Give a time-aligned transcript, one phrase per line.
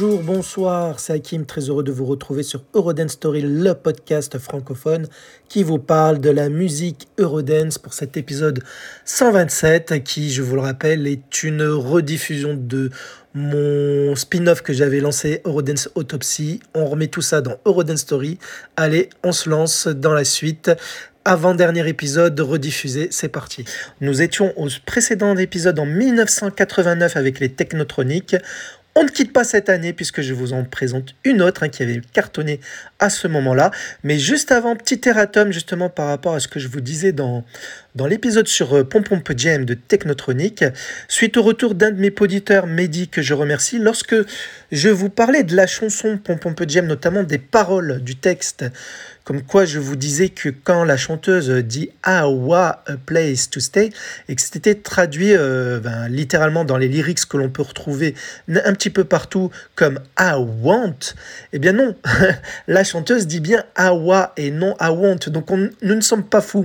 [0.00, 5.08] Bonjour, bonsoir, c'est Hakim, très heureux de vous retrouver sur Eurodance Story, le podcast francophone
[5.48, 8.62] qui vous parle de la musique Eurodance pour cet épisode
[9.06, 12.90] 127 qui, je vous le rappelle, est une rediffusion de
[13.34, 16.60] mon spin-off que j'avais lancé Eurodance Autopsy.
[16.74, 18.38] On remet tout ça dans Eurodance Story.
[18.76, 20.70] Allez, on se lance dans la suite
[21.28, 23.66] avant-dernier épisode rediffusé, c'est parti.
[24.00, 28.36] Nous étions au précédent épisode en 1989 avec les Technotroniques.
[29.00, 31.84] On ne quitte pas cette année puisque je vous en présente une autre hein, qui
[31.84, 32.58] avait cartonné
[32.98, 33.70] à ce moment-là.
[34.02, 37.44] Mais juste avant, petit erratum justement par rapport à ce que je vous disais dans,
[37.94, 40.64] dans l'épisode sur euh, Pompom Jam de Technotronic.
[41.06, 44.16] Suite au retour d'un de mes auditeurs, Mehdi, que je remercie, lorsque
[44.72, 48.64] je vous parlais de la chanson Pompom Jam, notamment des paroles du texte
[49.28, 53.60] comme quoi je vous disais que quand la chanteuse dit Ah, what a place to
[53.60, 53.90] stay,
[54.26, 58.14] et que c'était traduit euh, ben, littéralement dans les lyrics que l'on peut retrouver
[58.48, 61.12] un petit peu partout comme I want,
[61.52, 61.94] eh bien non,
[62.68, 65.18] la chanteuse dit bien Awa et non I want.
[65.26, 66.64] Donc nous ne sommes pas fous.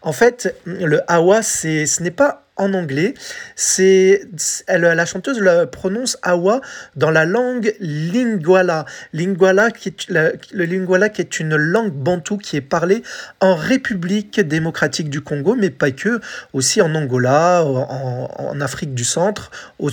[0.00, 3.14] En fait, le Awa, ce n'est pas en anglais.
[3.56, 4.22] C'est
[4.68, 6.60] la chanteuse le prononce awa
[6.96, 8.84] dans la langue lingwala.
[9.12, 13.02] Lingwala qui est le lingwala qui est une langue bantoue qui est parlée
[13.40, 16.20] en République démocratique du Congo, mais pas que,
[16.52, 19.90] aussi en Angola, en, Afrique du Centre, au,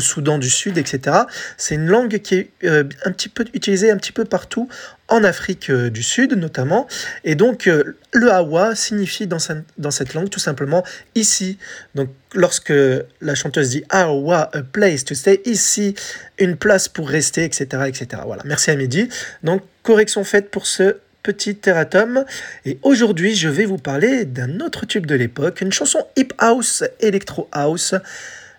[0.00, 1.16] Soudan du Sud, etc.
[1.56, 4.68] C'est une langue qui est euh, un petit peu utilisée un petit peu partout
[5.12, 6.88] en Afrique euh, du Sud notamment.
[7.24, 10.82] Et donc euh, le Hawa signifie dans, cette langue tout simplement
[11.14, 11.58] ici.
[11.94, 12.72] Donc lorsque
[13.20, 15.94] la chanteuse dit Hawa, a place to stay, ici,
[16.38, 17.84] une place pour rester, etc.
[17.86, 18.22] etc.
[18.24, 19.08] Voilà, merci à midi.
[19.42, 22.24] Donc correction faite pour ce petit terratum.
[22.64, 26.84] Et aujourd'hui, je vais vous parler d'un autre tube de l'époque, une chanson hip house,
[27.00, 27.94] electro house,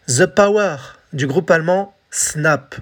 [0.07, 0.77] The Power
[1.13, 2.75] du groupe allemand Snap.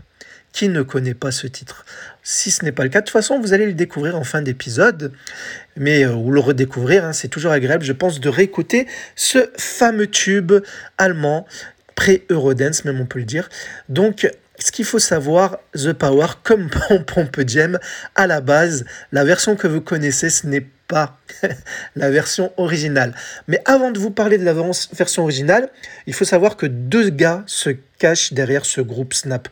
[0.51, 1.85] Qui ne connaît pas ce titre?
[2.23, 4.41] Si ce n'est pas le cas, de toute façon, vous allez le découvrir en fin
[4.41, 5.11] d'épisode,
[5.75, 10.07] mais euh, ou le redécouvrir, hein, c'est toujours agréable, je pense, de réécouter ce fameux
[10.07, 10.53] tube
[10.97, 11.47] allemand,
[11.95, 13.49] pré-Eurodance, même on peut le dire.
[13.89, 16.69] Donc, ce qu'il faut savoir, The Power, comme
[17.07, 17.79] Pompe Jam,
[18.15, 21.17] à la base, la version que vous connaissez, ce n'est pas
[21.95, 23.15] la version originale.
[23.47, 24.53] Mais avant de vous parler de la
[24.93, 25.69] version originale,
[26.05, 29.47] il faut savoir que deux gars se cachent derrière ce groupe Snap.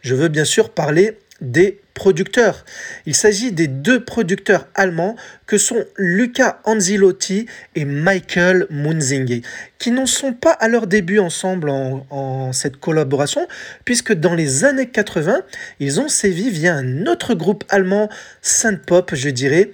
[0.00, 2.64] Je veux bien sûr parler des producteurs.
[3.06, 9.40] Il s'agit des deux producteurs allemands que sont Luca Anzilotti et Michael Munzinge,
[9.78, 13.46] qui n'en sont pas à leur début ensemble en, en, cette collaboration,
[13.84, 15.42] puisque dans les années 80,
[15.80, 18.08] ils ont sévi via un autre groupe allemand,
[18.42, 19.70] synth-pop, je dirais,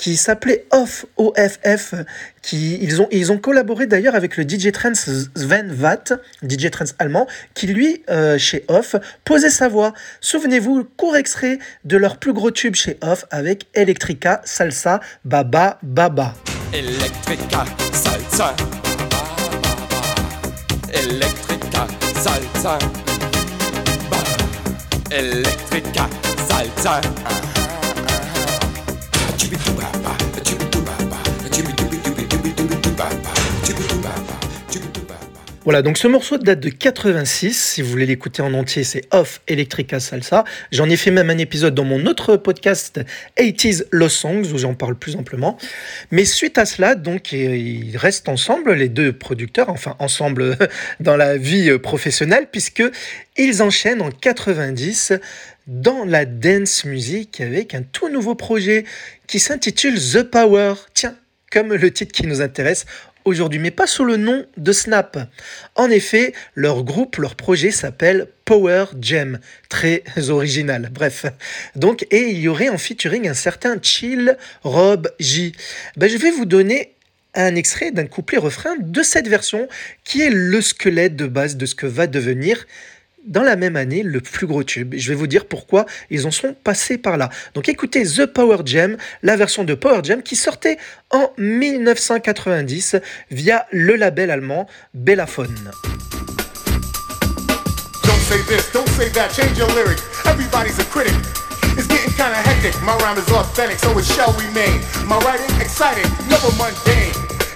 [0.00, 1.94] qui s'appelait Off OFF.
[2.40, 6.86] Qui, ils, ont, ils ont collaboré d'ailleurs avec le DJ Trans Sven Watt, DJ Trans
[6.98, 8.96] allemand, qui lui, euh, chez Off,
[9.26, 9.92] posait sa voix.
[10.22, 16.34] Souvenez-vous, court extrait de leur plus gros tube chez Off avec Electrica, Salsa, Baba, Baba.
[16.72, 18.56] Electrica, Salsa.
[20.94, 22.78] Electrica, Salsa.
[25.10, 26.08] Electrica,
[26.48, 27.02] Salsa.
[35.70, 37.56] Voilà, donc ce morceau date de 86.
[37.56, 40.42] Si vous voulez l'écouter en entier, c'est Off Electrica Salsa.
[40.72, 43.00] J'en ai fait même un épisode dans mon autre podcast
[43.38, 45.56] 80s Lost Songs où j'en parle plus amplement.
[46.10, 50.58] Mais suite à cela, donc, ils restent ensemble, les deux producteurs, enfin ensemble
[50.98, 52.82] dans la vie professionnelle, puisque
[53.36, 55.12] ils enchaînent en 90
[55.68, 58.84] dans la dance music avec un tout nouveau projet
[59.28, 60.74] qui s'intitule The Power.
[60.94, 61.14] Tiens,
[61.52, 62.86] comme le titre qui nous intéresse
[63.24, 65.18] aujourd'hui, mais pas sous le nom de Snap.
[65.74, 69.38] En effet, leur groupe, leur projet s'appelle Power Jam,
[69.68, 70.90] très original.
[70.92, 71.26] Bref,
[71.76, 75.52] donc et il y aurait en featuring un certain Chill Rob J.
[75.96, 76.94] Ben, je vais vous donner
[77.34, 79.68] un extrait d'un couplet refrain de cette version
[80.04, 82.66] qui est le squelette de base de ce que va devenir
[83.26, 84.94] dans la même année le plus gros tube.
[84.96, 87.30] Je vais vous dire pourquoi ils en sont passés par là.
[87.54, 90.78] Donc écoutez The Power Jam, la version de Power Jam qui sortait
[91.10, 92.96] en 1990
[93.30, 95.70] via le label allemand Bellaphone.
[98.04, 99.98] Don't say this, don't say that, change your lyric.
[100.26, 101.14] Everybody's a critic.
[101.76, 102.74] It's getting kinda hectic.
[102.82, 104.80] My rhyme is authentic, so it shall remain.
[105.06, 107.09] My writing exciting, never mundane.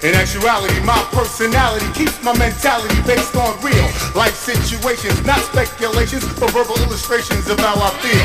[0.05, 6.53] In actuality, my personality keeps my mentality based on real life situations, not speculations, but
[6.53, 8.21] verbal illustrations of how I feel.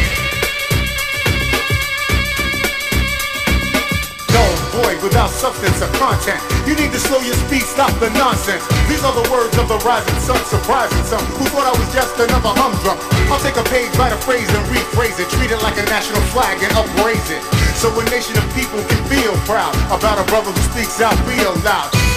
[4.70, 6.38] Void without substance or content.
[6.68, 8.62] You need to slow your speed, stop the nonsense.
[8.86, 12.14] These are the words of the rising sun, surprising some who thought I was just
[12.20, 12.96] another humdrum.
[13.32, 15.28] I'll take a page, write a phrase, and rephrase it.
[15.32, 17.59] Treat it like a national flag and upraise it.
[17.80, 21.54] So a nation of people can feel proud about a brother who speaks out real
[21.64, 22.09] loud.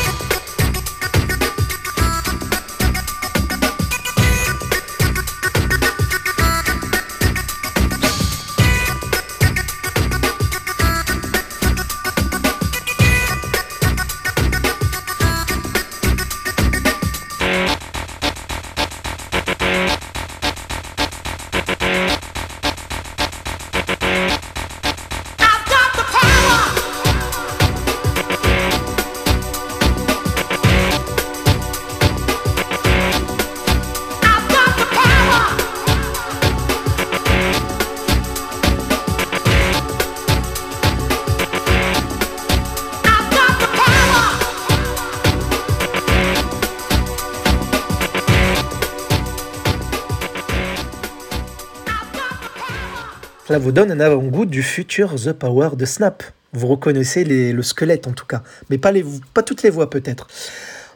[53.59, 56.23] Vous donne un avant-goût du futur The Power de Snap.
[56.53, 60.27] Vous reconnaissez le squelette en tout cas, mais pas, les, pas toutes les voix peut-être.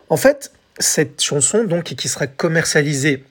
[0.10, 3.24] En fait, cette chanson, donc, qui sera commercialisée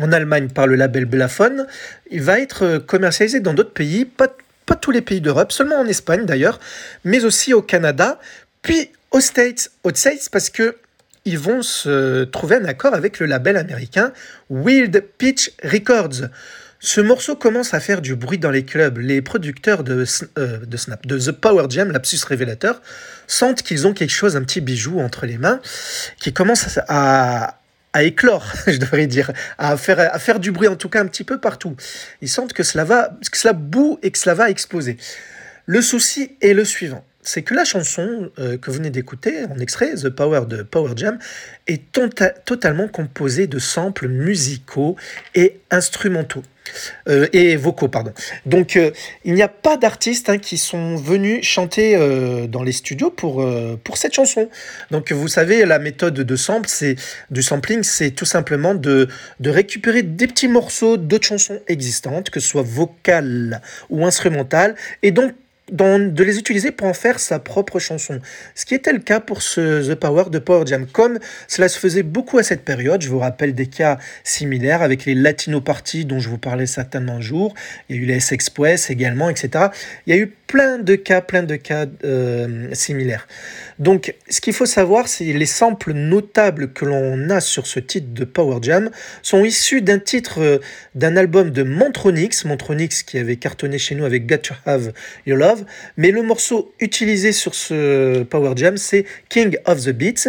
[0.00, 1.66] en Allemagne par le label Blafon,
[2.10, 4.28] il va être commercialisé dans d'autres pays, pas,
[4.66, 6.60] pas tous les pays d'Europe, seulement en Espagne d'ailleurs,
[7.04, 8.20] mais aussi au Canada,
[8.62, 10.76] puis aux States, aux States parce que
[11.24, 14.12] ils vont se trouver un accord avec le label américain
[14.50, 16.28] Wild Pitch Records.
[16.84, 18.98] Ce morceau commence à faire du bruit dans les clubs.
[18.98, 20.04] Les producteurs de,
[20.36, 22.82] euh, The Power Jam, l'absus révélateur,
[23.26, 25.62] sentent qu'ils ont quelque chose, un petit bijou entre les mains,
[26.20, 27.58] qui commence à,
[27.98, 31.74] éclore, je devrais dire, à faire, du bruit en tout cas un petit peu partout.
[32.20, 33.16] Ils sentent que cela va,
[33.54, 34.98] boue et que cela va exploser.
[35.64, 39.58] Le souci est le suivant c'est que la chanson euh, que vous venez d'écouter en
[39.58, 41.18] extrait, The Power de Power Jam,
[41.66, 44.96] est tota-, totalement composée de samples musicaux
[45.34, 46.42] et instrumentaux.
[47.08, 48.12] Euh, et vocaux, pardon.
[48.46, 48.90] Donc, euh,
[49.24, 51.96] il n'y a pas d'artistes hein, qui sont venus chanter
[52.48, 53.46] dans les studios pour,
[53.82, 54.48] pour cette chanson.
[54.90, 56.96] Donc, vous savez, la méthode de sample, c'est
[57.30, 59.08] du sampling, c'est tout simplement de,
[59.40, 63.60] de récupérer des petits morceaux d'autres chansons existantes, que ce soit vocales
[63.90, 65.32] ou instrumentales, et donc
[65.72, 68.20] de les utiliser pour en faire sa propre chanson.
[68.54, 70.86] Ce qui était le cas pour The Power de Power Jam.
[70.86, 71.18] Comme
[71.48, 75.14] cela se faisait beaucoup à cette période, je vous rappelle des cas similaires avec les
[75.14, 77.54] Latino Party dont je vous parlais certainement un jour.
[77.88, 79.66] Il y a eu les S-Express également, etc.
[80.06, 83.26] Il y a eu plein de cas, plein de cas euh, similaires.
[83.78, 88.08] Donc, ce qu'il faut savoir, c'est les samples notables que l'on a sur ce titre
[88.12, 88.90] de Power Jam
[89.22, 90.58] sont issus d'un titre euh,
[90.94, 94.92] d'un album de Montronix, Montronix qui avait cartonné chez nous avec Got to Have
[95.26, 95.64] Your Love,
[95.96, 100.28] mais le morceau utilisé sur ce Power Jam, c'est King of the Beats,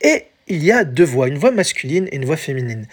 [0.00, 2.86] et il y a deux voix, une voix masculine et une voix féminine.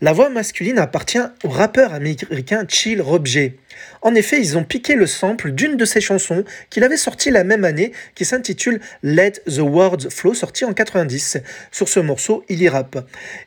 [0.00, 3.56] La voix masculine appartient au rappeur américain Chill Robjet.
[4.02, 7.44] En effet, ils ont piqué le sample d'une de ses chansons qu'il avait sorti la
[7.44, 11.38] même année, qui s'intitule Let the Words Flow, sorti en 90.
[11.70, 12.98] Sur ce morceau, il y rappe.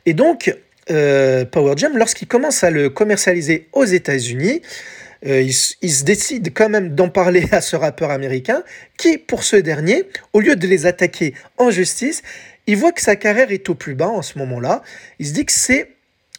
[0.05, 0.55] Et donc,
[0.91, 4.61] euh, Power Jam, lorsqu'il commence à le commercialiser aux États-Unis,
[5.25, 8.63] euh, il, se décide quand même d'en parler à ce rappeur américain
[8.97, 12.23] qui, pour ce dernier, au lieu de les attaquer en justice,
[12.67, 14.83] il voit que sa carrière est au plus bas en ce moment-là.
[15.19, 15.89] Il se dit que c'est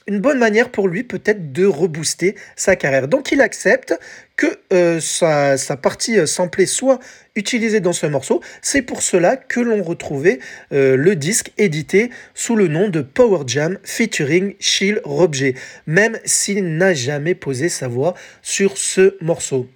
[0.06, 3.08] une bonne manière pour lui peut-être de rebooster sa carrière.
[3.08, 3.94] Donc il accepte
[4.36, 6.98] que euh, sa, partie euh, samplée soit
[7.36, 8.42] utilisée dans ce morceau.
[8.62, 10.40] C'est pour cela que l'on retrouvait
[10.72, 15.54] euh, le disque édité sous le nom de Power Jam featuring Chill Robjet,
[15.86, 19.68] même s'il n'a jamais posé sa voix sur ce morceau.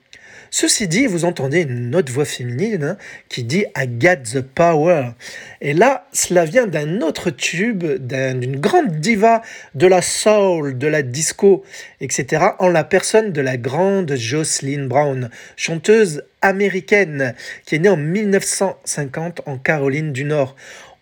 [0.50, 2.97] Ceci dit, vous entendez une autre voix féminine hein,
[3.28, 5.11] qui dit I got the power.
[5.61, 9.43] Et là, cela vient d'un autre tube, d'une grande diva
[9.75, 11.64] de la soul, de la disco,
[12.00, 17.35] etc., en la personne de la grande Jocelyn Brown, chanteuse américaine
[17.67, 20.55] qui est née en 1950 en Caroline du Nord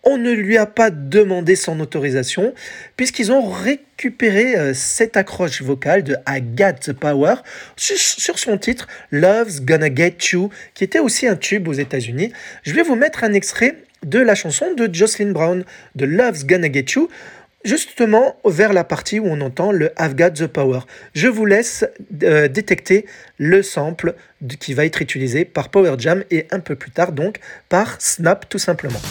[0.07, 2.53] on ne lui a pas demandé son autorisation,
[2.95, 7.35] puisqu'ils ont récupéré euh, cette accroche vocale de I Got the Power
[7.75, 12.31] sur, son titre Love's Gonna Get You, qui était aussi un tube aux États-Unis.
[12.63, 16.71] Je vais vous mettre un extrait de la chanson de Jocelyn Brown, de Love's Gonna
[16.71, 17.09] Get You
[17.65, 20.81] justement vers la partie où on entend le I've Got the Power.
[21.15, 21.83] Je vous laisse
[22.23, 23.05] euh, détecter
[23.37, 24.15] le sample
[24.59, 28.47] qui va être utilisé par Power Jam et un peu plus tard donc par Snap
[28.47, 29.01] tout simplement.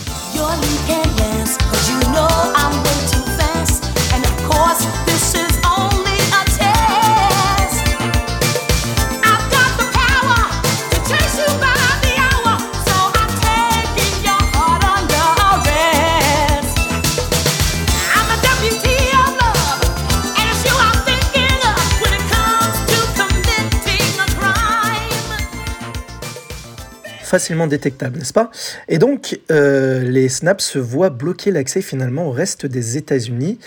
[27.36, 28.50] Facilement détectable, n'est-ce pas?
[28.88, 33.58] Et donc, euh, les snaps se voient bloquer l'accès finalement au reste des États-Unis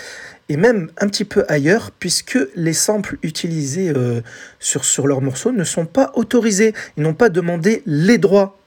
[0.48, 4.22] et même un petit peu ailleurs, puisque les samples utilisés euh,
[4.58, 6.74] sur, sur leurs morceaux ne sont pas autorisés.
[6.96, 8.58] Ils n'ont pas demandé les droits.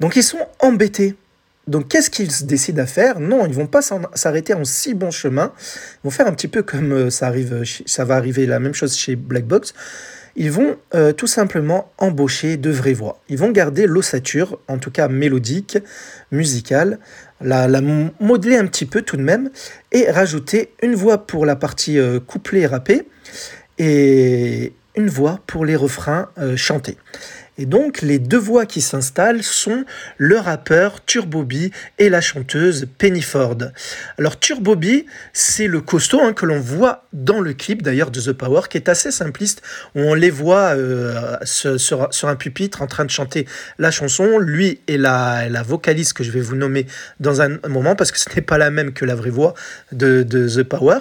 [0.00, 1.14] Donc ils sont embêtés.
[1.66, 3.18] Donc qu'est-ce qu'ils décident à faire?
[3.18, 3.80] Non, ils vont pas
[4.14, 5.54] s'arrêter en si bon chemin.
[5.56, 8.74] Ils vont faire un petit peu comme euh, ça, arrive, ça va arriver la même
[8.74, 9.72] chose chez Black Box
[10.36, 13.20] ils vont euh, tout simplement embaucher de vraies voix.
[13.28, 15.78] Ils vont garder l'ossature, en tout cas mélodique,
[16.30, 16.98] musicale,
[17.40, 17.68] la,
[18.20, 19.50] modeler un petit peu tout de même,
[19.92, 23.02] et rajouter une voix pour la partie euh, couplée et
[23.78, 26.96] et une voix pour les refrains euh, chantés.
[27.58, 29.84] Et donc, les deux voix qui s'installent sont
[30.18, 33.56] le rappeur Turboby et la chanteuse Penny Ford.
[34.18, 38.32] Alors, Turboby, c'est le costaud hein, que l'on voit dans le clip d'ailleurs de The
[38.32, 39.62] Power, qui est assez simpliste,
[39.94, 43.46] où on les voit euh, sur, un pupitre en train de chanter
[43.78, 44.38] la chanson.
[44.38, 46.86] Lui et la, la vocaliste que je vais vous nommer
[47.20, 49.54] dans un moment, parce que ce n'est pas la même que la vraie voix
[49.92, 50.98] de, The Power.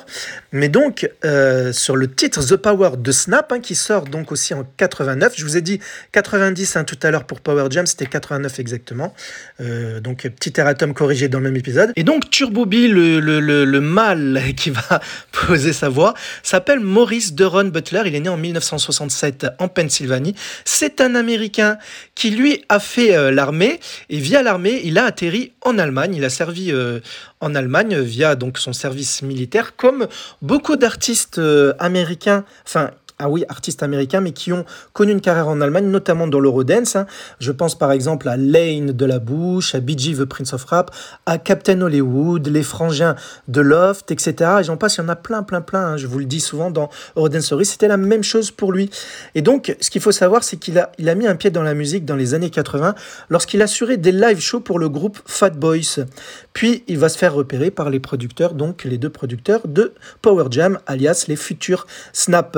[0.54, 4.54] Mais donc, euh, sur le titre The Power de Snap, hein, qui sort donc aussi
[4.54, 5.80] en 89, je vous ai dit
[6.14, 9.14] 89 90 hein, tout à l'heure pour Power Jam, c'était 89 exactement.
[9.62, 11.92] Euh, donc petit erratum corrigé dans le même épisode.
[11.96, 17.66] Et donc Turbo le, le, le, mâle qui va poser sa voix, s'appelle Maurice Deron
[17.66, 18.04] Butler.
[18.06, 20.36] Il est né en 1967 en Pennsylvanie.
[20.66, 21.78] C'est un Américain
[22.14, 26.14] qui lui a fait euh, l'armée et via l'armée, il a atterri en Allemagne.
[26.16, 27.00] Il a servi euh,
[27.40, 30.08] en Allemagne via donc son service militaire, comme
[30.42, 31.42] beaucoup d'artistes
[31.80, 36.28] américains, enfin ah oui, artistes américains, mais qui ont connu une carrière en Allemagne, notamment
[36.28, 36.98] dans l'Eurodance.
[36.98, 37.06] Hein.
[37.40, 40.92] Je pense par exemple à Lane de la Bouche, à BG The Prince of Rap,
[41.26, 43.16] à Captain Hollywood, les frangins
[43.48, 44.58] de Loft, etc.
[44.60, 45.94] Et j'en passe, il y en a plein, plein, plein.
[45.94, 45.98] Hein.
[45.98, 48.90] Je vous le dis souvent dans Eurodance Story, c'était la même chose pour lui.
[49.34, 51.64] Et donc, ce qu'il faut savoir, c'est qu'il a, il a mis un pied dans
[51.64, 52.96] la musique dans les années 80
[53.30, 56.04] lorsqu'il assurait des live shows pour le groupe Fat Boys.
[56.52, 60.48] Puis, il va se faire repérer par les producteurs, donc les deux producteurs de Power
[60.52, 62.58] Jam, alias les futurs Snap.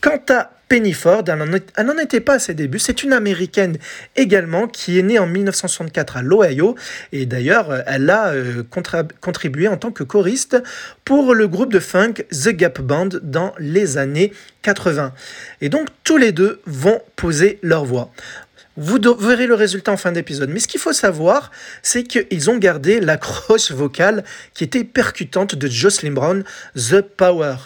[0.00, 2.78] Quant à Penny Ford, elle n'en était pas à ses débuts.
[2.78, 3.78] C'est une américaine
[4.16, 6.76] également qui est née en 1964 à l'Ohio.
[7.12, 8.62] Et d'ailleurs, elle a euh,
[9.20, 10.62] contribué en tant que choriste
[11.04, 15.14] pour le groupe de funk The Gap Band dans les années 80.
[15.62, 18.12] Et donc, tous les deux vont poser leur voix.
[18.76, 20.50] Vous verrez le résultat en fin d'épisode.
[20.50, 21.50] Mais ce qu'il faut savoir,
[21.82, 24.22] c'est qu'ils ont gardé la croche vocale
[24.54, 26.44] qui était percutante de Jocelyn Brown,
[26.76, 27.56] The Power.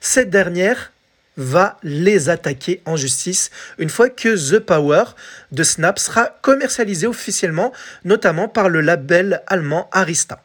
[0.00, 0.92] Cette dernière
[1.40, 5.04] va les attaquer en justice une fois que The Power
[5.52, 7.72] de Snap sera commercialisé officiellement,
[8.04, 10.44] notamment par le label allemand Arista.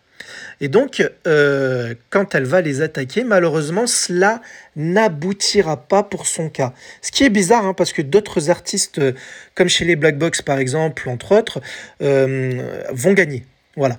[0.62, 4.42] Et donc, euh, quand elle va les attaquer, malheureusement, cela
[4.76, 6.74] n'aboutira pas pour son cas.
[7.02, 9.12] Ce qui est bizarre, hein, parce que d'autres artistes, euh,
[9.54, 11.62] comme chez les Black Box par exemple, entre autres,
[12.02, 13.46] euh, vont gagner.
[13.76, 13.98] Voilà.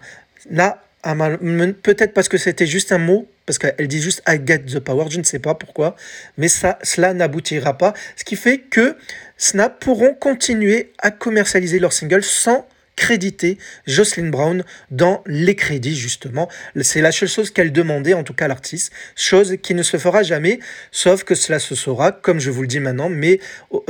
[0.51, 4.81] Là, peut-être parce que c'était juste un mot, parce qu'elle dit juste I get the
[4.81, 5.97] power, je ne sais pas pourquoi,
[6.37, 7.95] mais ça, cela n'aboutira pas.
[8.17, 8.97] Ce qui fait que
[9.37, 16.49] Snap pourront continuer à commercialiser leur single sans créditer Jocelyn Brown dans les crédits, justement.
[16.81, 20.23] C'est la seule chose qu'elle demandait, en tout cas l'artiste, chose qui ne se fera
[20.23, 20.59] jamais,
[20.91, 23.39] sauf que cela se saura, comme je vous le dis maintenant, mais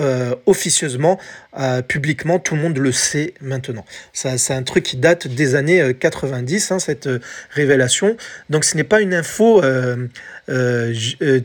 [0.00, 1.18] euh, officieusement,
[1.58, 3.84] euh, publiquement, tout le monde le sait maintenant.
[4.12, 7.08] Ça, c'est un truc qui date des années 90, euh, hein, cette
[7.50, 8.16] révélation.
[8.50, 9.62] Donc ce n'est pas une info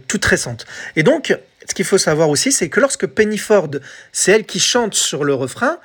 [0.07, 0.65] toute récente.
[0.95, 1.37] Et donc,
[1.67, 3.69] ce qu'il faut savoir aussi, c'est que lorsque Penny Ford,
[4.11, 5.79] c'est elle qui chante sur le refrain,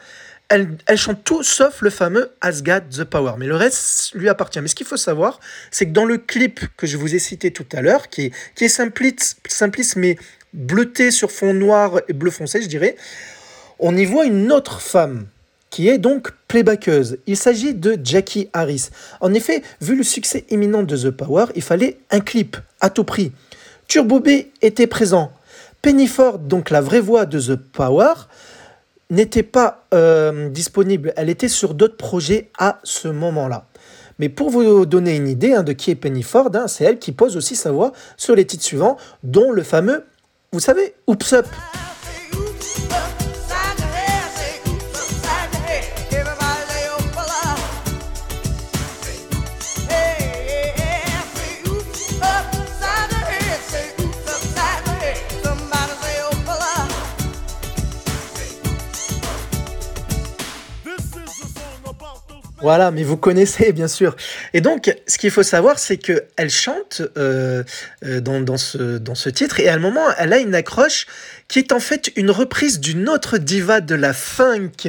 [0.48, 3.32] elle, chante tout sauf le fameux Asgard the Power.
[3.38, 4.60] Mais le reste lui appartient.
[4.60, 7.50] Mais ce qu'il faut savoir, c'est que dans le clip que je vous ai cité
[7.50, 10.16] tout à l'heure, qui est, simpliste mais
[10.52, 12.96] bleuté sur fond noir et bleu foncé, je dirais,
[13.78, 15.26] on y voit une autre femme
[15.70, 17.18] qui est donc playbackeuse.
[17.26, 18.88] Il s'agit de Jackie Harris.
[19.20, 23.04] En effet, vu le succès imminent de The Power, il fallait un clip à tout
[23.04, 23.32] prix.
[23.88, 24.28] Turbo B
[24.62, 25.32] était présent.
[25.82, 28.14] Penny Ford, donc la vraie voix de The Power,
[29.10, 33.66] n'était pas euh, disponible, elle était sur d'autres projets à ce moment-là.
[34.18, 36.98] Mais pour vous donner une idée hein, de qui est Penny Ford, hein, c'est elle
[36.98, 40.04] qui pose aussi sa voix sur les titres suivants, dont le fameux,
[40.52, 41.46] vous savez, Oops Up.
[62.62, 64.16] Voilà, mais vous connaissez bien sûr.
[64.54, 67.62] Et donc, ce qu'il faut savoir, c'est que elle chante euh,
[68.04, 71.06] euh, dans, dans, ce, dans ce titre, et à un moment, elle a une accroche
[71.48, 74.88] qui est en fait une reprise d'une autre diva de la funk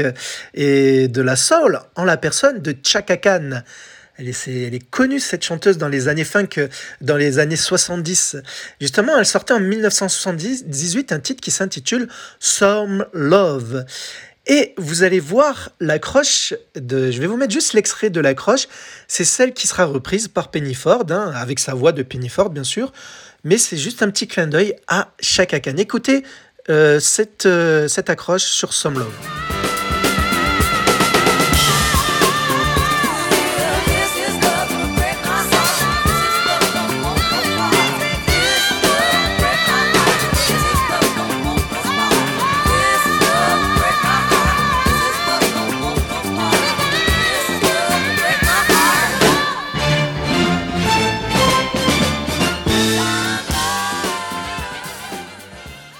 [0.53, 3.61] et de la soul, en la personne de Chaka Khan.
[4.19, 6.69] Elle est, elle est, connue, cette chanteuse, dans les années funk,
[7.01, 8.37] dans les années 70.
[8.81, 12.07] Justement, elle sortait en 1978 un titre qui s'intitule
[12.39, 13.85] Some Love.
[14.47, 17.11] Et vous allez voir l'accroche de.
[17.11, 18.67] Je vais vous mettre juste l'extrait de l'accroche.
[19.07, 22.49] C'est celle qui sera reprise par Penny Ford, hein, avec sa voix de Penny Ford,
[22.49, 22.93] bien sûr.
[23.43, 25.75] Mais c'est juste un petit clin d'œil à Chaka Khan.
[25.77, 26.23] Écoutez
[26.69, 29.66] euh, cette, euh, cette accroche sur Some Love.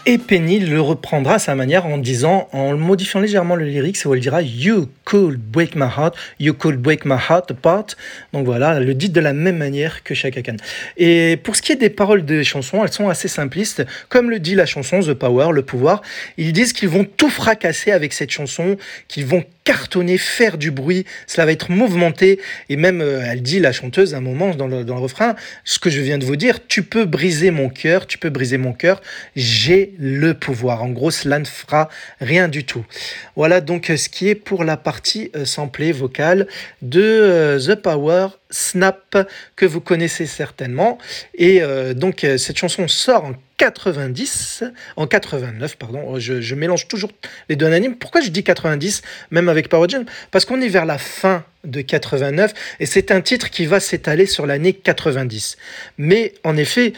[0.09, 4.13] Et Penny le reprendra à sa manière en disant, en modifiant légèrement le lyrics, où
[4.13, 7.87] elle dira You could break my heart, you could break my heart apart.
[8.31, 10.55] Donc voilà, le dit de la même manière que Chaka Khan.
[10.95, 13.85] Et pour ce qui est des paroles des chansons, elles sont assez simplistes.
[14.07, 16.01] Comme le dit la chanson The Power, le pouvoir,
[16.37, 18.77] ils disent qu'ils vont tout fracasser avec cette chanson,
[19.09, 22.39] qu'ils vont cartonner, faire du bruit, cela va être mouvementé.
[22.69, 25.35] Et même, euh, elle dit, la chanteuse, à un moment, dans le, dans le refrain,
[25.65, 28.57] ce que je viens de vous dire, tu peux briser mon cœur, tu peux briser
[28.57, 29.01] mon cœur,
[29.35, 30.83] j'ai le pouvoir.
[30.83, 32.85] En gros, cela ne fera rien du tout.
[33.35, 36.47] Voilà donc ce qui est pour la partie euh, samplée vocale
[36.81, 39.17] de euh, The Power Snap
[39.55, 40.97] que vous connaissez certainement.
[41.35, 44.63] Et euh, donc cette chanson sort en 90,
[44.97, 47.11] en 89, pardon, je, mélange toujours
[47.49, 47.95] les deux anonymes.
[47.95, 50.05] Pourquoi je dis 90, même avec Power Jam?
[50.29, 54.27] Parce qu'on est vers la fin de 89 et c'est un titre qui va s'étaler
[54.27, 55.57] sur l'année 90.
[55.97, 56.93] Mais en effet,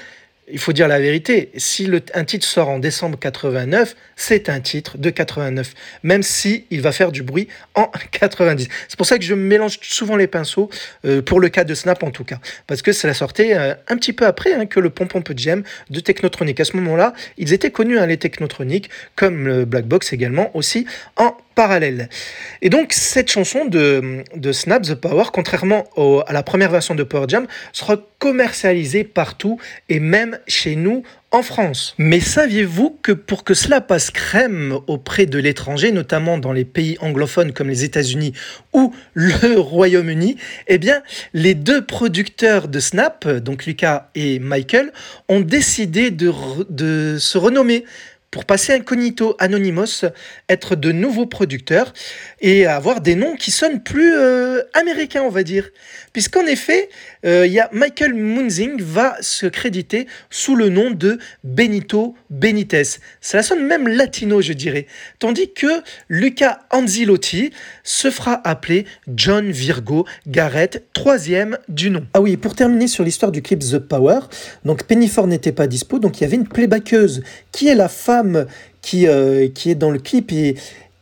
[0.52, 4.98] il faut dire la vérité, si un titre sort en décembre 89, c'est un titre
[4.98, 8.68] de 89, même si il va faire du bruit en 90.
[8.88, 10.70] C'est pour ça que je mélange souvent les pinceaux,
[11.06, 13.98] euh, pour le cas de Snap en tout cas, parce que ça sortait euh, un
[13.98, 16.60] petit peu après hein, que le Pompon Peu Jam de Technotronic.
[16.60, 20.86] À ce moment-là, ils étaient connus, hein, les Technotronic, comme le Black Box également, aussi
[21.18, 22.10] en parallèle.
[22.62, 25.86] Et donc cette chanson de, de Snap the Power, contrairement
[26.28, 31.44] à la première version de Power Jam, sera commercialisée partout et même chez nous en
[31.44, 31.94] France.
[31.98, 36.98] Mais saviez-vous que pour que cela passe crème auprès de l'étranger, notamment dans les pays
[37.02, 38.34] anglophones comme les États-Unis
[38.74, 41.02] ou le Royaume-Uni, eh bien,
[41.34, 44.92] les deux producteurs de Snap, donc Lucas et Michael,
[45.28, 46.34] ont décidé de,
[46.70, 47.86] de se renommer
[48.32, 50.06] pour passer incognito, anonymous,
[50.50, 51.94] être de nouveaux producteurs
[52.42, 55.70] et avoir des noms qui sonnent plus euh, américains, on va dire.
[56.14, 56.90] Puisqu'en effet,
[57.26, 63.00] euh, y a Michael Munzing va se créditer sous le nom de Benito Benitez.
[63.22, 64.86] Cela sonne même latino, je dirais.
[65.18, 67.52] Tandis que Luca Anzilotti
[67.84, 72.06] se fera appeler John Virgo Garrett, troisième du nom.
[72.14, 74.20] Ah oui, pour terminer sur l'histoire du clip The Power,
[74.66, 78.19] donc Pennyford n'était pas dispo, donc il y avait une playbackeuse qui est la femme
[78.82, 80.56] qui, euh, qui est dans le clip et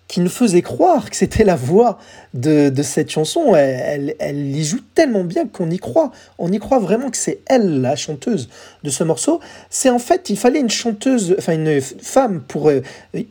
[0.08, 1.97] qui nous faisait croire que c'était la voix
[2.34, 3.56] de, cette chanson.
[3.56, 6.12] Elle, elle, y joue tellement bien qu'on y croit.
[6.38, 8.47] On y croit vraiment que c'est elle, la chanteuse
[8.84, 9.41] de ce morceau.
[9.69, 12.82] C'est en fait, il fallait une chanteuse, enfin une femme pour euh,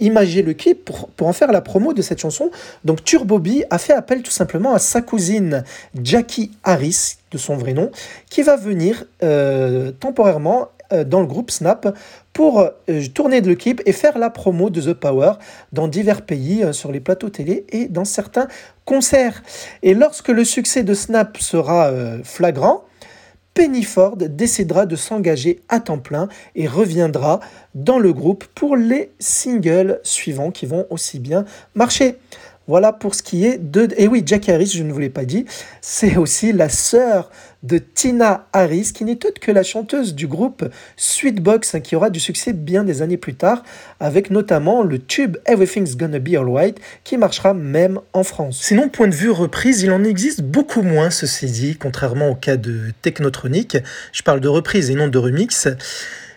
[0.00, 2.50] imager le clip, pour, pour en faire la promo de cette chanson.
[2.84, 5.64] Donc Turbobi a fait appel tout simplement à sa cousine
[6.02, 7.90] Jackie Harris, de son vrai nom,
[8.28, 11.96] qui va venir euh, temporairement euh, dans le groupe Snap
[12.36, 15.32] pour euh, tourner le clip et faire la promo de The Power
[15.72, 18.46] dans divers pays, euh, sur les plateaux télé et dans certains
[18.84, 19.42] concerts.
[19.82, 21.90] Et lorsque le succès de Snap sera
[22.24, 22.84] flagrant,
[23.54, 27.40] Penny Ford décidera de s'engager à temps plein et reviendra
[27.74, 32.18] dans le groupe pour les singles suivants qui vont aussi bien marcher.
[32.68, 33.88] Voilà pour ce qui est de...
[33.96, 35.44] Et oui, Jack Harris, je ne vous l'ai pas dit,
[35.80, 37.30] c'est aussi la sœur
[37.62, 42.10] de Tina Harris, qui n'est autre que la chanteuse du groupe Sweetbox, hein, qui aura
[42.10, 43.62] du succès bien des années plus tard,
[44.00, 48.58] avec notamment le tube Everything's Gonna Be Alright, qui marchera même en France.
[48.60, 52.56] Sinon, point de vue reprise, il en existe beaucoup moins, ceci dit, contrairement au cas
[52.56, 53.78] de Technotronic.
[54.12, 55.68] Je parle de reprise et non de remix.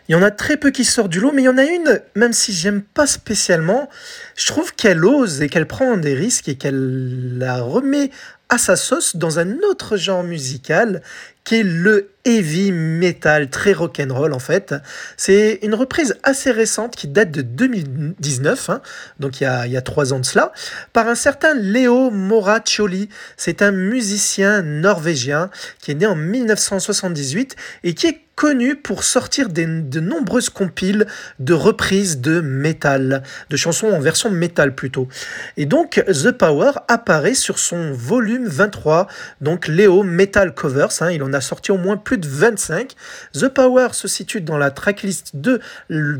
[0.10, 1.66] Il y en a très peu qui sortent du lot, mais il y en a
[1.66, 3.90] une, même si j'aime pas spécialement,
[4.36, 8.10] je trouve qu'elle ose et qu'elle prend des risques et qu'elle la remet
[8.50, 11.04] à sa sauce dans un autre genre musical
[11.44, 14.74] qui est le heavy metal, très rock'n'roll en fait.
[15.18, 18.82] C'est une reprise assez récente qui date de 2019, hein,
[19.20, 20.52] donc il y, a, trois ans de cela,
[20.92, 23.10] par un certain Leo Moraccioli.
[23.38, 29.50] C'est un musicien norvégien qui est né en 1978 et qui est connu pour sortir
[29.50, 31.08] de nombreuses compiles
[31.40, 35.10] de reprises de métal, de chansons en version métal plutôt.
[35.58, 39.08] Et donc The Power apparaît sur son volume 23,
[39.42, 42.94] donc Léo Metal Covers, hein, il en a sorti au moins plus de 25.
[43.34, 45.60] The Power se situe dans la tracklist de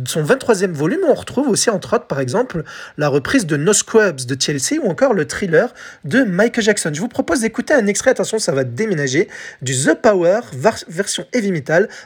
[0.06, 2.66] son 23e volume, on retrouve aussi entre autres par exemple
[2.98, 6.92] la reprise de No Scrubs de Chelsea ou encore le thriller de Michael Jackson.
[6.94, 9.30] Je vous propose d'écouter un extrait, attention ça va déménager,
[9.62, 10.42] du The Power
[10.90, 11.88] version heavy metal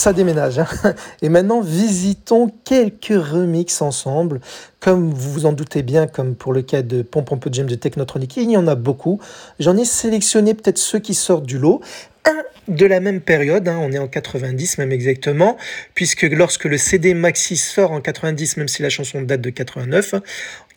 [0.00, 0.58] ça déménage.
[0.58, 0.66] Hein.
[1.22, 4.40] Et maintenant, visitons quelques remixes ensemble.
[4.80, 7.74] Comme vous vous en doutez bien, comme pour le cas de Pomp Pomp Jam de
[7.74, 9.20] Technotronic, il y en a beaucoup.
[9.58, 11.82] J'en ai sélectionné peut-être ceux qui sortent du lot.
[12.24, 15.56] Un de la même période, hein, on est en 90 même exactement,
[15.94, 20.14] puisque lorsque le CD Maxi sort en 90, même si la chanson date de 89,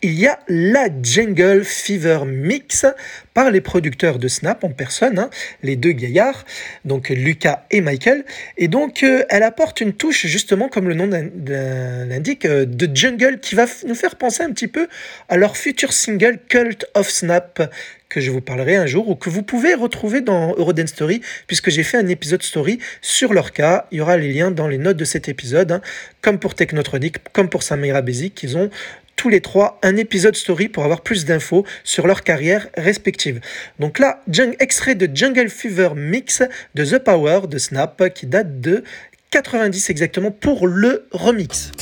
[0.04, 2.84] il y a la Jungle Fever Mix
[3.32, 5.30] par les producteurs de Snap en personne, hein,
[5.62, 6.44] les deux gaillards,
[6.84, 8.26] donc Lucas et Michael.
[8.58, 13.40] Et donc, euh, elle apporte une touche, justement, comme le nom l'indique, euh, de jungle
[13.40, 14.88] qui va nous faire penser un petit peu
[15.30, 17.72] à leur futur single Cult of Snap
[18.10, 21.70] que je vous parlerai un jour ou que vous pouvez retrouver dans Eurodance Story puisque
[21.70, 23.88] j'ai fait un épisode story sur leur cas.
[23.90, 25.80] Il y aura les liens dans les notes de cet épisode, hein,
[26.20, 28.70] comme pour Technotronic, comme pour Samira Basic, ils ont
[29.16, 33.40] tous les trois un épisode story pour avoir plus d'infos sur leur carrière respective.
[33.78, 34.22] Donc là,
[34.60, 36.42] extrait de Jungle Fever Mix
[36.74, 38.84] de The Power de Snap qui date de
[39.30, 41.72] 90 exactement pour le remix.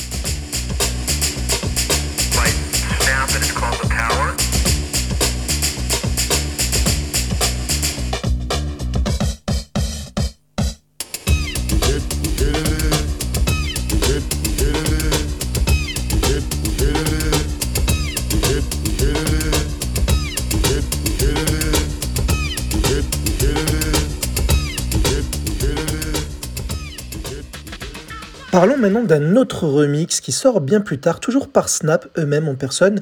[28.53, 32.53] Parlons maintenant d'un autre remix qui sort bien plus tard, toujours par Snap eux-mêmes en
[32.53, 33.01] personne,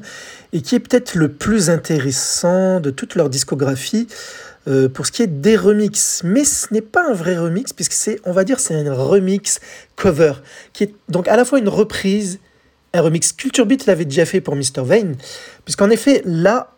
[0.54, 4.06] et qui est peut-être le plus intéressant de toute leur discographie
[4.66, 6.22] euh, pour ce qui est des remixes.
[6.24, 9.60] Mais ce n'est pas un vrai remix, puisque c'est, on va dire, c'est un remix
[9.94, 10.32] cover,
[10.72, 12.40] qui est donc à la fois une reprise,
[12.94, 14.82] un remix Culture Beat l'avait déjà fait pour Mr.
[14.82, 15.16] Vane,
[15.66, 16.72] puisqu'en effet, là,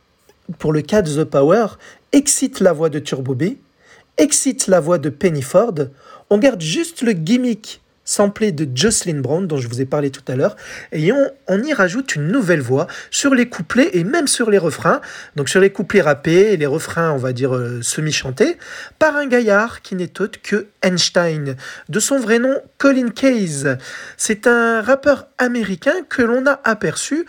[0.58, 1.66] pour le cas de The Power,
[2.10, 3.50] excite la voix de Turbo B,
[4.18, 5.74] excite la voix de Penny Ford,
[6.28, 10.22] on garde juste le gimmick samplé de Jocelyn Brown dont je vous ai parlé tout
[10.28, 10.56] à l'heure.
[10.92, 15.00] Et on, y rajoute une nouvelle voix sur les couplets et même sur les refrains.
[15.36, 18.58] Donc sur les couplets rappés et les refrains on va dire euh, semi-chantés
[18.98, 21.56] par un gaillard qui n'est autre que Einstein
[21.88, 23.78] de son vrai nom Colin Case.
[24.16, 27.24] C'est un rappeur américain que l'on a aperçu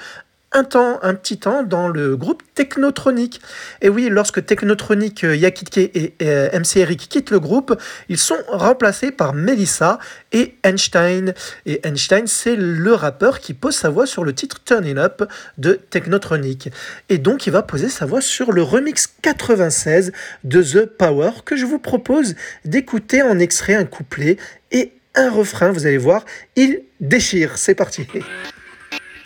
[0.56, 3.42] un temps, un petit temps dans le groupe Technotronic.
[3.82, 8.38] Et oui, lorsque Technotronic, euh, Yakitke et euh, MC Eric quittent le groupe, ils sont
[8.48, 10.00] remplacés par Melissa
[10.32, 11.34] et Einstein.
[11.66, 15.30] Et Einstein, c'est le rappeur qui pose sa voix sur le titre Turn It Up
[15.58, 16.70] de Technotronic.
[17.10, 20.14] Et donc, il va poser sa voix sur le remix 96
[20.46, 24.38] de The Power que je vous propose d'écouter en extrait un couplet
[24.72, 25.72] et un refrain.
[25.72, 26.24] Vous allez voir,
[26.56, 27.58] il déchire.
[27.58, 28.08] C'est parti.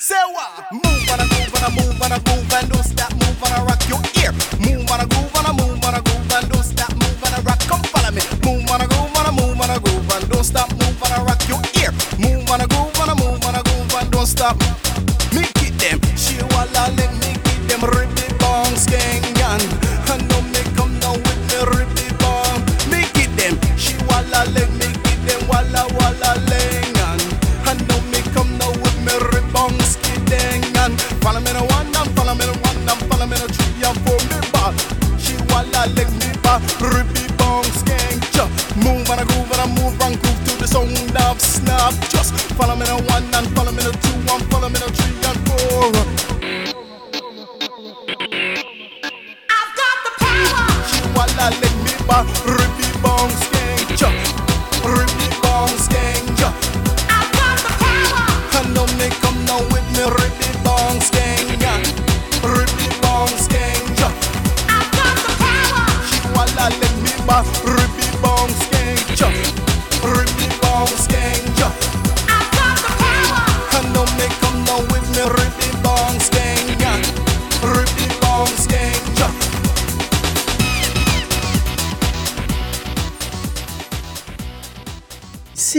[0.10, 0.65] Say what?
[0.74, 3.52] Move on a groove on a move on a groove and don't stop move on
[3.62, 4.34] a rock your ear.
[4.58, 7.34] Move on a groove on a move on a groove and don't stop move on
[7.38, 7.60] a rock.
[7.69, 8.22] Come follow me.
[8.41, 11.12] Move on a groove on a move on a groove and don't stop move on
[11.13, 11.93] a rock your ear.
[12.17, 14.79] Move on a groove on a move on a groove and don't stop.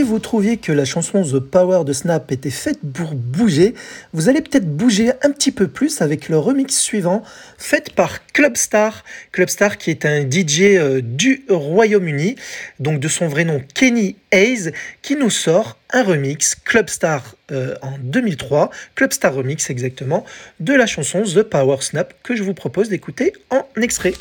[0.01, 3.75] Si vous trouviez que la chanson The Power de Snap était faite pour bouger,
[4.15, 7.23] vous allez peut-être bouger un petit peu plus avec le remix suivant,
[7.59, 9.05] fait par Clubstar.
[9.31, 12.37] Clubstar qui est un DJ euh, du Royaume-Uni,
[12.79, 17.99] donc de son vrai nom Kenny Hayes, qui nous sort un remix Clubstar euh, en
[18.03, 20.25] 2003, Clubstar Remix exactement,
[20.61, 24.15] de la chanson The Power Snap que je vous propose d'écouter en extrait.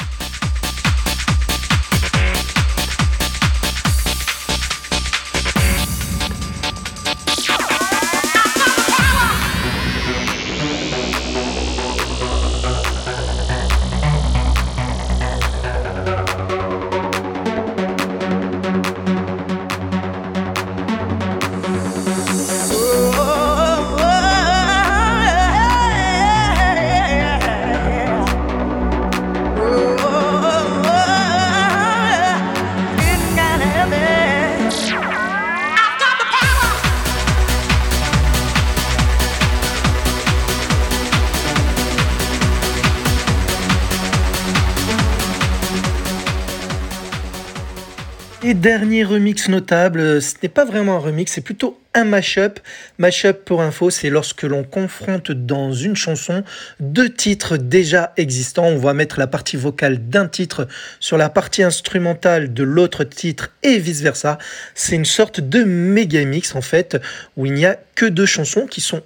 [48.56, 52.60] Dernier remix notable, euh, ce n'est pas vraiment un remix, c'est plutôt un mashup.
[52.98, 56.44] Mashup pour info, c'est lorsque l'on confronte dans une chanson
[56.80, 58.66] deux titres déjà existants.
[58.66, 60.68] On va mettre la partie vocale d'un titre
[61.00, 64.40] sur la partie instrumentale de l'autre titre et vice versa.
[64.74, 66.98] C'est une sorte de méga mix en fait
[67.38, 69.04] où il n'y a que deux chansons qui sont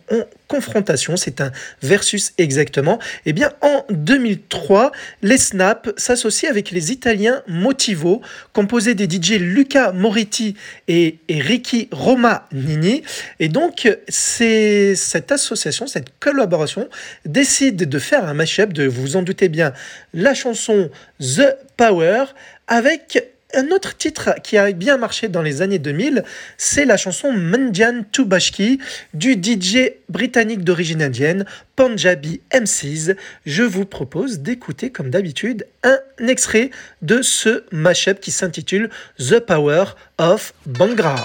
[0.53, 1.17] confrontation.
[1.17, 2.99] C'est un versus exactement.
[3.25, 4.91] Eh bien, en 2003,
[5.23, 8.21] les Snap s'associent avec les Italiens Motivo,
[8.53, 10.55] composés des DJ Luca Moretti
[10.87, 13.01] et, et Ricky Roma Nini.
[13.39, 16.87] Et donc, c'est cette association, cette collaboration
[17.25, 19.73] décide de faire un mashup de, vous en doutez bien,
[20.13, 22.25] la chanson The Power
[22.67, 26.23] avec un autre titre qui a bien marché dans les années 2000,
[26.57, 28.79] c'est la chanson Mandian Tubashki
[29.13, 33.15] du DJ britannique d'origine indienne, Punjabi MCs.
[33.45, 39.85] Je vous propose d'écouter comme d'habitude un extrait de ce mashup qui s'intitule The Power
[40.17, 41.15] of Bangra.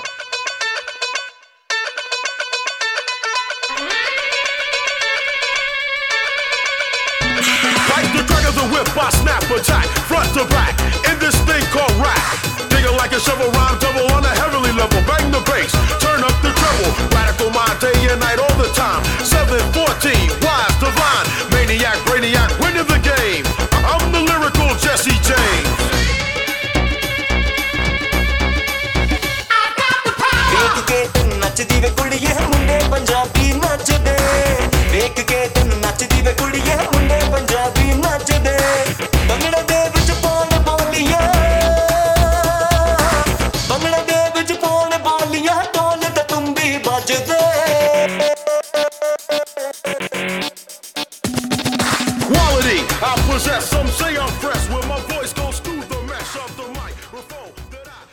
[13.19, 15.03] A shovel rhyme double on a heavenly level.
[15.03, 16.93] Bang the bass, turn up the treble.
[17.11, 19.03] Radical mind day and night all the time.
[19.27, 23.43] 714, wise, divine, maniac, brainiac, winning the game.
[23.83, 25.68] I'm the lyrical Jesse James.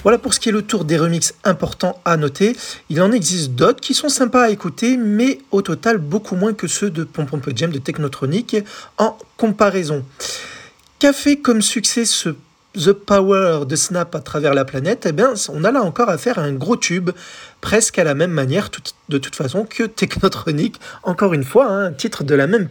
[0.06, 2.56] Voilà pour ce qui est le tour des remixes importants à noter.
[2.92, 6.68] Il en existe d'autres qui sont sympas à écouter, mais au total beaucoup moins que
[6.68, 8.58] ceux de Pompon Jam de Technotronic
[9.00, 10.06] en comparaison.
[11.00, 12.36] Qu'a fait comme succès ce
[12.76, 16.38] The Power de Snap à travers la planète Eh bien, on a là encore affaire
[16.38, 17.10] à un gros tube,
[17.60, 18.70] presque à la même manière,
[19.10, 20.80] de toute façon, que Technotronic.
[21.02, 22.70] Encore une fois, hein, un titre de la même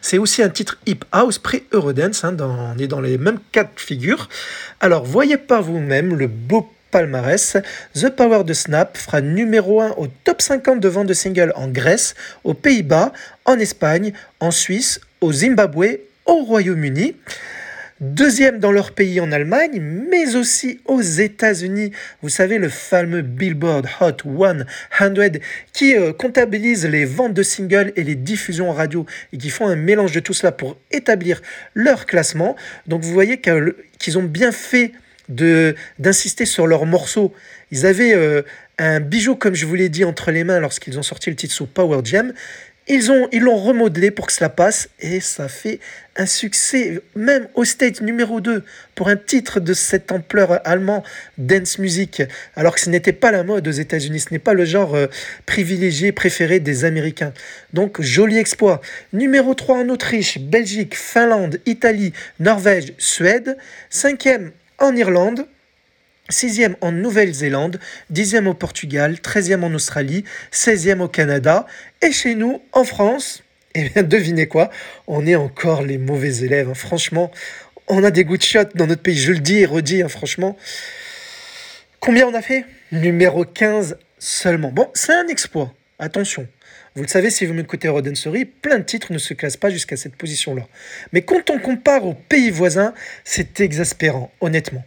[0.00, 3.68] C'est aussi un titre hip house pré-Eurodance, hein, on est dans les mêmes cas de
[3.76, 4.28] figure.
[4.80, 7.58] Alors, voyez pas vous-même le beau palmarès.
[7.94, 11.68] The Power de Snap fera numéro 1 au top 50 de vente de singles en
[11.68, 13.12] Grèce, aux Pays-Bas,
[13.44, 17.14] en Espagne, en Suisse, au Zimbabwe, au Royaume-Uni.
[18.00, 21.92] Deuxième dans leur pays en Allemagne, mais aussi aux États-Unis.
[22.22, 25.10] Vous savez, le fameux Billboard Hot 100
[25.74, 29.68] qui euh, comptabilise les ventes de singles et les diffusions en radio et qui font
[29.68, 31.42] un mélange de tout cela pour établir
[31.74, 32.56] leur classement.
[32.86, 33.38] Donc vous voyez
[33.98, 34.92] qu'ils ont bien fait
[35.28, 37.34] d'insister sur leurs morceaux.
[37.70, 38.40] Ils avaient euh,
[38.78, 41.52] un bijou, comme je vous l'ai dit, entre les mains lorsqu'ils ont sorti le titre
[41.52, 42.32] sous Power Jam.
[42.92, 45.78] Ils ont ils l'ont remodelé pour que cela passe et ça fait
[46.16, 48.64] un succès même au state numéro 2
[48.96, 51.04] pour un titre de cette ampleur allemand
[51.38, 52.20] dance music
[52.56, 55.06] alors que ce n'était pas la mode aux États-Unis, ce n'est pas le genre euh,
[55.46, 57.32] privilégié préféré des Américains.
[57.72, 58.80] Donc joli exploit.
[59.12, 63.56] Numéro 3 en Autriche, Belgique, Finlande, Italie, Norvège, Suède,
[63.88, 64.50] cinquième
[64.80, 65.46] en Irlande,
[66.30, 71.66] Sixième en Nouvelle-Zélande, dixième au Portugal, treizième en Australie, seizième au Canada,
[72.02, 73.42] et chez nous, en France,
[73.74, 74.70] eh bien devinez quoi,
[75.06, 76.70] on est encore les mauvais élèves.
[76.70, 76.74] hein.
[76.74, 77.30] Franchement,
[77.88, 80.56] on a des goûts de dans notre pays, je le dis et redis, hein, franchement.
[81.98, 82.64] Combien on a fait?
[82.92, 84.70] Numéro 15 seulement.
[84.70, 86.46] Bon, c'est un exploit, attention.
[86.96, 89.70] Vous le savez, si vous m'écoutez Roden Story, plein de titres ne se classent pas
[89.70, 90.66] jusqu'à cette position-là.
[91.12, 94.82] Mais quand on compare aux pays voisins, c'est exaspérant, honnêtement.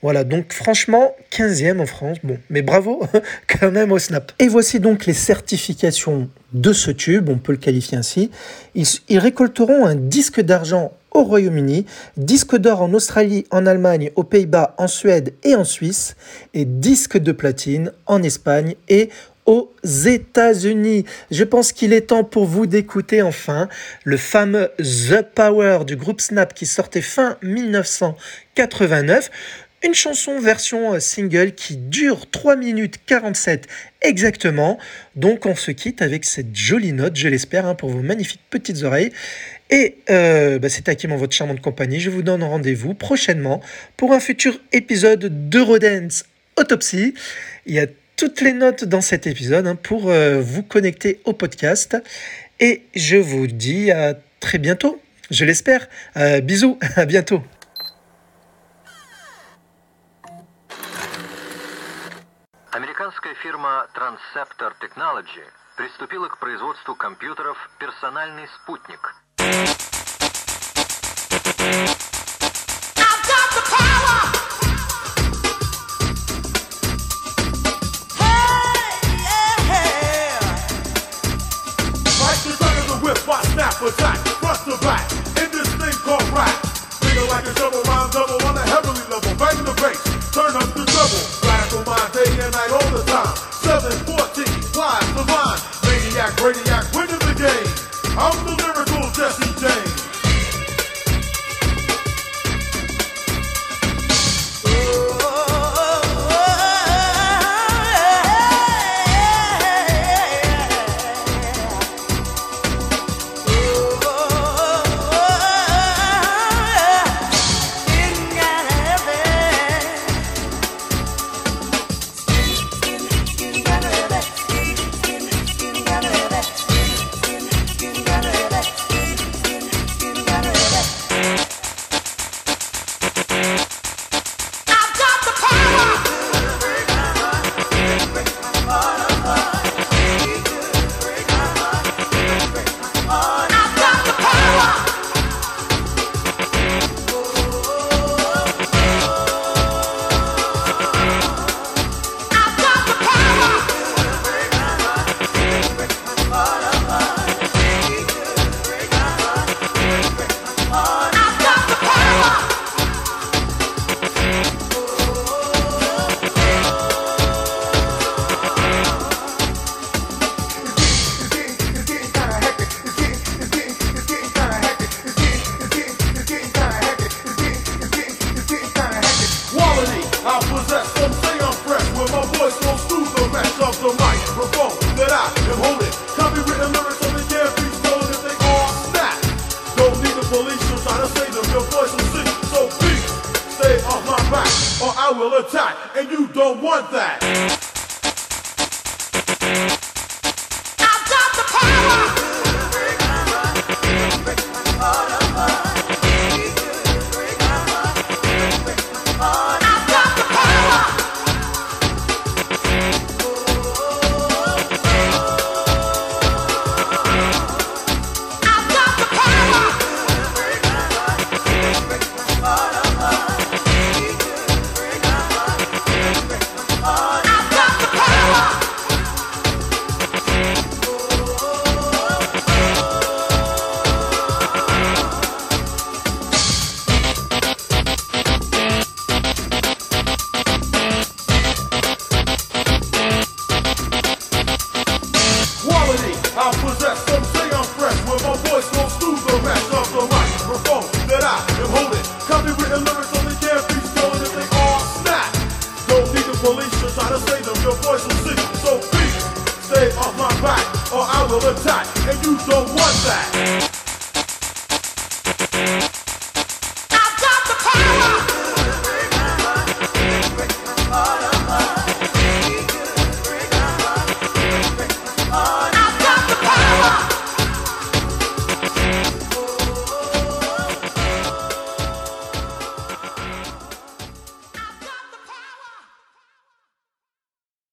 [0.00, 2.16] Voilà, donc franchement, 15e en France.
[2.24, 3.06] Bon, mais bravo
[3.46, 4.32] quand même au Snap.
[4.38, 8.30] Et voici donc les certifications de ce tube, on peut le qualifier ainsi.
[8.74, 11.86] Ils, ils récolteront un disque d'argent au Royaume-Uni,
[12.16, 16.16] disque d'or en Australie, en Allemagne, aux Pays-Bas, en Suède et en Suisse,
[16.54, 19.10] et disque de platine en Espagne et
[19.46, 21.04] aux États-Unis.
[21.30, 23.68] Je pense qu'il est temps pour vous d'écouter enfin
[24.04, 29.30] le fameux The Power du groupe Snap qui sortait fin 1989.
[29.84, 33.66] Une chanson version euh, single qui dure 3 minutes 47
[34.00, 34.78] exactement.
[35.16, 38.84] Donc on se quitte avec cette jolie note, je l'espère, hein, pour vos magnifiques petites
[38.84, 39.10] oreilles.
[39.70, 41.98] Et euh, bah, c'est Hakim en votre charmante compagnie.
[41.98, 43.60] Je vous donne rendez-vous prochainement
[43.96, 46.26] pour un futur épisode d'Eurodance
[46.56, 47.14] Autopsy.
[47.66, 47.86] Il y a
[48.21, 51.97] toutes les notes dans cet épisode hein, pour euh, vous connecter au podcast.
[52.59, 55.87] Et je vous dis à très bientôt, je l'espère.
[56.17, 57.43] Euh, bisous, à bientôt.
[62.71, 65.41] Американская фирма Transceptor Technology
[65.77, 69.80] приступила к производству компьютеров «Персональный спутник».
[83.82, 86.54] In this thing called rap.
[87.02, 89.98] Feel like a double double on a heavily level, bang the bass,
[90.30, 91.18] turn up the treble.
[91.42, 93.34] Radical mind day and night all the time.
[94.06, 94.46] 714,
[94.78, 96.91] wise, divine, maniac, radiac,